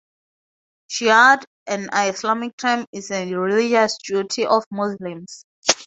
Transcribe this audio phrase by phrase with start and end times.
[0.89, 5.43] "Jihad", an Islamic term, is a religious duty of Muslims.